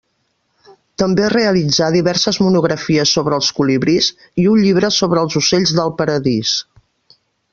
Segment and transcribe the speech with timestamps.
[1.01, 4.09] També realitzà diverses monografies sobre els colibrís
[4.45, 6.57] i un llibre sobre els ocells del paradís.